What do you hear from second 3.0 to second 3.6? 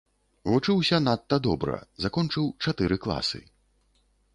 класы.